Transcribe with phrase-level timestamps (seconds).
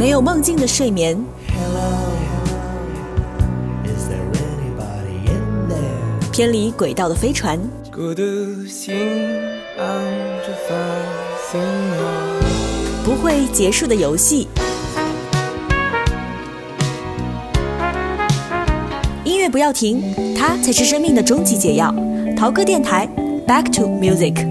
[0.00, 1.14] 没有梦境的睡眠，
[6.32, 7.60] 偏离轨道的飞船，
[13.04, 14.48] 不会结束的游戏。
[19.22, 20.02] 音乐不要停，
[20.34, 21.94] 它才是生命的终极解药。
[22.34, 23.06] 淘歌电台
[23.46, 24.48] ，back to music。